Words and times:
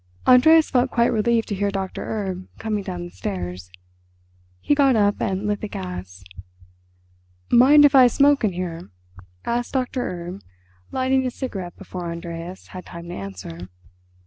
Andreas 0.25 0.71
felt 0.71 0.89
quite 0.89 1.13
relieved 1.13 1.47
to 1.49 1.53
hear 1.53 1.69
Doctor 1.69 2.03
Erb 2.03 2.47
coming 2.57 2.83
down 2.83 3.03
the 3.05 3.11
stairs; 3.11 3.69
he 4.59 4.73
got 4.73 4.95
up 4.95 5.21
and 5.21 5.45
lit 5.45 5.61
the 5.61 5.67
gas. 5.67 6.23
"Mind 7.51 7.85
if 7.85 7.93
I 7.93 8.07
smoke 8.07 8.43
in 8.43 8.53
here?" 8.53 8.89
asked 9.45 9.73
Doctor 9.73 10.01
Erb, 10.25 10.41
lighting 10.91 11.27
a 11.27 11.29
cigarette 11.29 11.77
before 11.77 12.11
Andreas 12.11 12.69
had 12.69 12.87
time 12.87 13.09
to 13.09 13.13
answer. 13.13 13.69